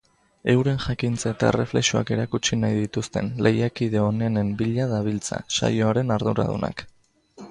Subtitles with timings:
[0.51, 6.87] Euren jakintza eta erreflexuak erakutsi nahi dituzten lehiakide onenen bila dabiltza saioaren arduradunak.